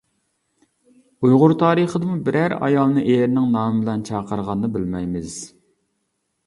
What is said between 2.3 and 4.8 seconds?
بىرەر ئايالنى ئېرىنىڭ نامى بىلەن چاقىرغاننى